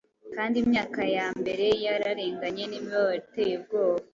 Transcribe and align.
Kandi 0.35 0.55
Imyaka 0.63 1.01
yambere 1.15 1.67
yararenganye, 1.85 2.63
N'imibabaro 2.67 3.15
iteye 3.21 3.53
ubwoba. 3.59 4.01